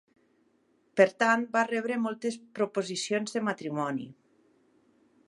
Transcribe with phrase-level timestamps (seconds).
[1.01, 4.09] Per tant, va rebre moltes proposicions de matrimoni.